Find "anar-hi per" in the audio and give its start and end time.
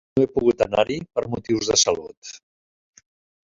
0.65-1.25